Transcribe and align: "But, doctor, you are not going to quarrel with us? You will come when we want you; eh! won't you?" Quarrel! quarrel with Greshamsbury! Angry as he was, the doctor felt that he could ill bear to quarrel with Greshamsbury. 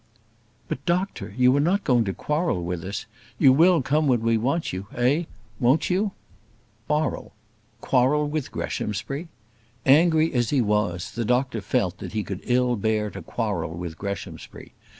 "But, 0.67 0.83
doctor, 0.83 1.31
you 1.37 1.55
are 1.55 1.59
not 1.59 1.83
going 1.83 2.05
to 2.05 2.13
quarrel 2.15 2.63
with 2.63 2.83
us? 2.83 3.05
You 3.37 3.53
will 3.53 3.83
come 3.83 4.07
when 4.07 4.21
we 4.21 4.35
want 4.35 4.73
you; 4.73 4.87
eh! 4.95 5.25
won't 5.59 5.91
you?" 5.91 6.13
Quarrel! 6.87 7.33
quarrel 7.81 8.27
with 8.27 8.51
Greshamsbury! 8.51 9.27
Angry 9.85 10.33
as 10.33 10.49
he 10.49 10.59
was, 10.59 11.11
the 11.11 11.23
doctor 11.23 11.61
felt 11.61 11.99
that 11.99 12.13
he 12.13 12.23
could 12.23 12.41
ill 12.45 12.75
bear 12.77 13.11
to 13.11 13.21
quarrel 13.21 13.77
with 13.77 13.95
Greshamsbury. 13.95 14.73